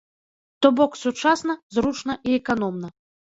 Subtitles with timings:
[0.65, 2.87] То бок сучасна, зручна і эканомна.